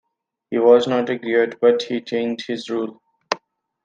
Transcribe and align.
He 0.49 0.57
wasn't 0.57 1.09
a 1.11 1.19
griot, 1.19 1.59
but 1.61 1.83
he 1.83 2.01
changed 2.01 2.47
this 2.47 2.71
rule. 2.71 3.03